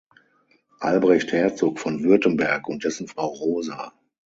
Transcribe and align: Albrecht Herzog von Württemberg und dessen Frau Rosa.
Albrecht 0.79 1.31
Herzog 1.31 1.77
von 1.77 2.01
Württemberg 2.01 2.67
und 2.67 2.83
dessen 2.85 3.07
Frau 3.07 3.27
Rosa. 3.27 3.93